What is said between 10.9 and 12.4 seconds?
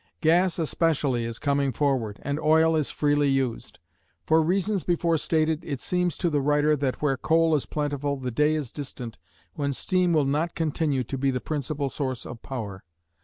to be the principal source